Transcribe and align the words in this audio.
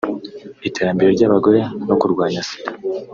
iterambere 0.67 1.09
ry’abagore 1.15 1.59
no 1.87 1.95
kurwanya 2.01 2.41
Sida 2.47 2.71